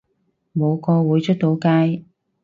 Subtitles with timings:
[0.55, 2.05] 冇個會出到街